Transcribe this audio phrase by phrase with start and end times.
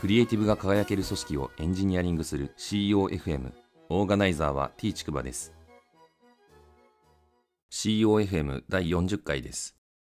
[0.00, 3.52] クリエイティブが輝ける組織をエンジニアリングする COFM
[3.90, 5.52] オーガナイザーは T ちくばです。
[7.70, 9.76] COFM 第40回です。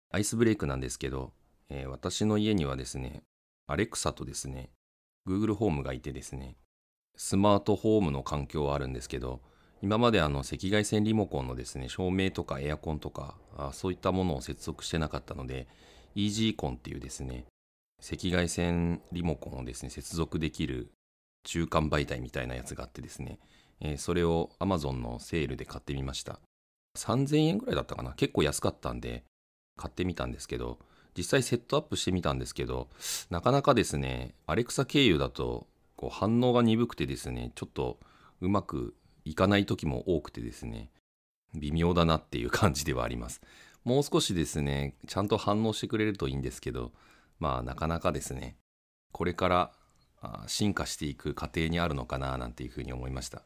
[0.09, 1.33] アイスブレイクなんですけど、
[1.69, 3.23] えー、私の家にはですね
[3.67, 4.69] アレクサとですね
[5.27, 6.55] Google ホームがいてですね
[7.17, 9.41] スマートホームの環境はあるんですけど
[9.81, 15.67] 今まであの赤外線リモコンのですね照明とかエアコンとかあそういったものを接続してなかったので
[16.15, 17.43] EG コンっていうですね
[18.05, 20.91] 赤外線リモコンをですね接続できる
[21.43, 23.39] 中間媒体みたいなやつがあってですね、
[23.79, 26.39] えー、それを Amazon のセールで買ってみました
[26.97, 28.13] 3000円ぐらいだったかな？
[28.13, 29.23] 結構安かったんで
[29.77, 30.79] 買ってみたんですけど
[31.17, 32.87] 実際セットアップしてみたんですけど
[33.29, 37.99] なかなかですねアレクサ経由だとこう反応が鈍くてですねちょっと
[38.41, 40.89] うまく行かない時も多くてですね、
[41.55, 43.39] 微妙だなっていう感じではあります。
[43.85, 46.91] もう少しですね、ちゃんと反応してくれるといいんですけど、
[47.39, 48.57] まあなかなかですね、
[49.11, 49.71] これから
[50.47, 53.43] 進化していく過程にあるのかななんていうふうに思いました。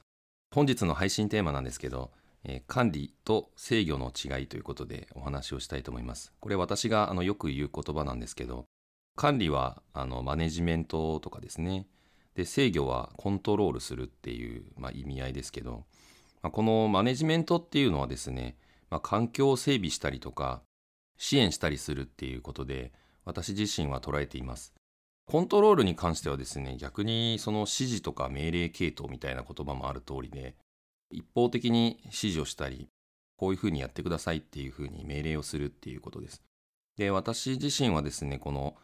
[0.53, 2.11] 本日の配信テーマなんですけど、
[2.43, 6.31] えー、管理と制御の違いということでお話をしたいと思います。
[6.39, 8.65] これ私があのよく言う言葉なんですけど、
[9.15, 11.87] 管理はあのマネジメントとかですね、
[12.35, 15.85] で制御はコントロールするっていう、まあ、意味合いですけど、
[16.43, 18.55] まあ、このマネジメントっていうのはですね、
[18.91, 20.61] まあ、環境を整備したりとか
[21.17, 22.93] 支援したりするっていうことで
[23.27, 24.73] 私自身は捉えています。
[25.25, 30.55] コントロールに関してはですね逆にその指示とか命令系統みたいな言葉もある通りで
[31.11, 32.87] 一方的に指示をしたり
[33.35, 36.41] こういうふうにやってくださいっていうふうに命令をするっていうことです。
[36.95, 38.75] で私自身はですねこの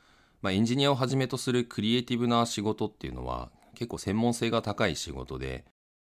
[0.44, 5.64] まあ、エンジニアをはじめとするクリエイティブな仕事っていうのは結構専門性が高い仕事で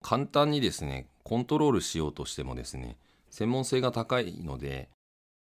[0.03, 2.97] 簡単にですねコントロールしようとしてもですね
[3.29, 4.89] 専門性が高いので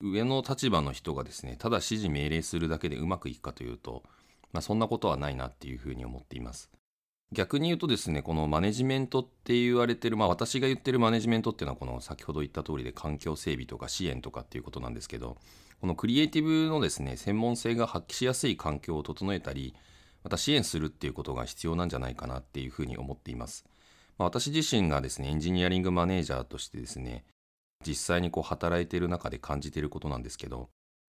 [0.01, 4.03] 上の立場の人がですねただ指示命令するだけでうまくいくかというと、
[4.51, 6.69] まあ、そんなことはないなっていうふうに思っています
[7.31, 15.37] 逆に言うとですねこのマネジメントって言われてるまあ私が言ってるマネジメントっていうのはこの先ほど言った通りで環境整備とか支援とかっていうことなんですけど
[15.81, 19.73] このクリエイティブのですね、専門性が発揮しやすい環境を整えたり、
[20.23, 23.65] また支援するっていうことが必要なんじゃないかなっていうふうに思っています。
[24.19, 27.25] まあ、私自身がですね、エンジニアリングマネージャーとしてですね、
[27.85, 30.69] 実際にこう働いている中で感じていることなんですけど、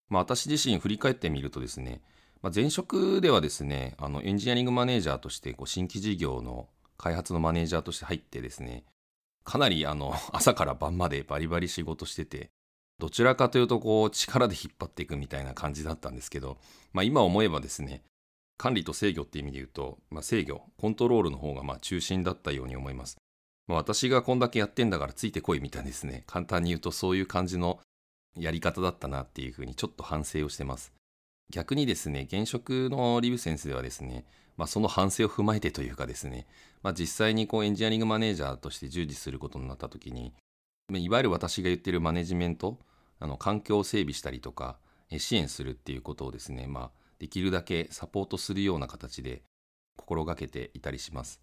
[0.09, 2.01] まあ、私自身振り返ってみるとですね、
[2.43, 8.84] まあ、前職ではですね、あのエンジニアリングマネージャーとしてこう新規事業の開発のマネージャーとして入ってですね、
[9.45, 12.51] かなりあの 朝から晩までバリバリ仕事してて、
[12.99, 16.59] どちらかというとこう力で引っ張っていくみたいな感じだったんですけど、
[16.93, 18.03] まあ、今思えばですね
[18.56, 23.17] 管理と制御っていう意味で言うと、まあ、制御コントロールの方がま中心だったように思います、
[23.69, 27.81] 私がこんだけやってんだからついてこいみたいですね簡単に言うとそういう感じの
[28.37, 30.93] やり方だったなっていうふうにちょっと反省をしてます
[31.51, 34.25] 逆にですね現職のリブセンスではですね、
[34.56, 36.47] まあ、その反省を踏まえてというかですね、
[36.83, 40.33] まあ、実際にこうエンジニアリングマネージャーとして従事することになった時に
[40.91, 42.79] いわゆる私が言ってるマネジメント
[43.21, 44.79] あの環境を整備したりとか
[45.17, 49.43] 支援するっていうことをですね、まあ、できるだけサポートするような形で
[49.97, 51.41] 心がけていたりします。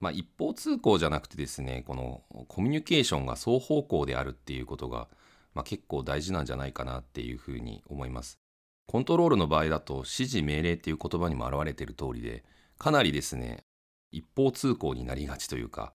[0.00, 5.08] まあ、一方通行じゃなくてですねこのコミュニケーションが双方向であるっていうことが、
[5.54, 8.38] まあ、結構大事なんじゃないかなっていうふうに思います。
[8.86, 12.42] コントロールの場合だと指示命令っていう言葉にも表れている通りで
[12.76, 13.62] かなりですね
[14.10, 15.92] 一方通行になりがちというか、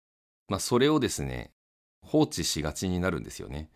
[0.48, 1.52] まあ、それをですね
[2.02, 3.70] 放置しがちになるんですよね。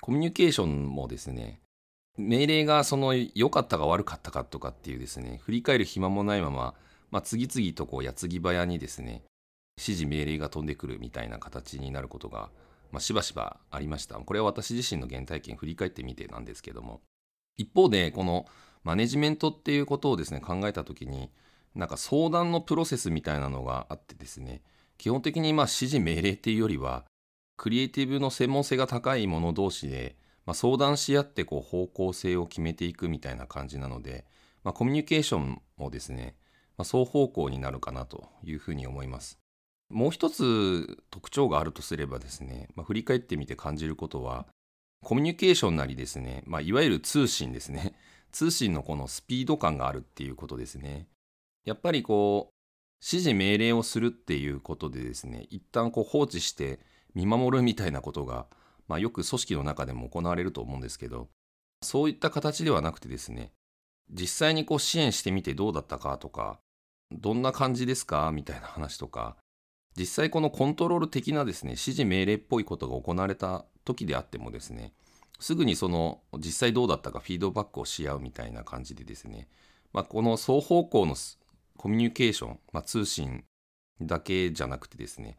[0.00, 1.60] コミュニケーションもですね
[2.16, 6.74] 命令がその良かったか悪かったかとかっていうですね振り返る暇もないまま、
[7.10, 9.24] まあ、次々とこう矢継ぎ早にですね
[9.76, 12.50] 指示命令が飛んでくるみたいな形になることが、
[12.92, 17.00] まあ、しばしばありましたこれは私自身の原体験振り返ってみてなんですけども
[17.56, 18.46] 一方でこの
[18.82, 21.30] マネジメントっていうことをですね考えた時に
[21.74, 24.62] なんか相談のプロセスみたいなのがあってですね
[24.98, 27.04] 基本的にまあ指示命令っていうよりは
[27.56, 34.24] クリエイティブの専門性が高い者同士で、まあ、相談し合ってこう方向性を決めていくみたいな感じなので、
[34.64, 36.36] まあ、コミュニケーションもですね、
[36.76, 39.43] まあ、双方向になるかなというふうに思います。
[39.90, 44.46] もう一つ特徴があるとすればですね、まあ、振り返ってみて感じることは
[45.04, 47.94] コミュニケーションなりですね、まあ、いわゆる通信ですね。
[48.32, 51.06] 通信のこのスピード感があるっていうことですね。
[51.64, 52.54] やっぱりこう
[53.00, 56.80] 指示命令をするっていうことでですね一旦こう放置して
[57.14, 58.48] 見守るみたいなことが、
[58.88, 61.28] まあ、よく組織の中でも行われると思うんですけど
[61.82, 63.52] そういった形ではなくてですね
[64.10, 66.58] 実際にこう支援してみてどうだったかとか
[67.12, 69.36] どんな感じですかみたいな話とか
[69.96, 74.92] 実際このコントロール的なですね指示命令っぽいことが行われた時であってもですね
[75.38, 79.48] すぐにその実際どうだったかフィードバックをし合うみたいな感じでですね、
[79.92, 81.16] まあ、この双方向の
[81.76, 83.44] コミュニケーション、まあ、通信
[84.00, 85.36] だけじゃなくてですね、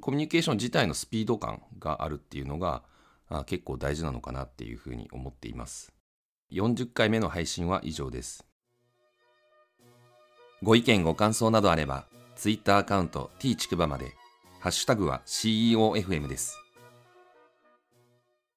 [0.00, 2.82] コミュニケーション自体のスピード感があるっていうのが
[3.28, 5.92] あ結構大事なのかなっていうふうに思っています。
[6.52, 8.44] 40回目の配信は以上です。
[10.62, 12.06] ご意見ご感想などあれば、
[12.36, 14.14] Twitter アカウント t ちくばまで、
[14.60, 16.61] ハッシュタグは CEOFM です。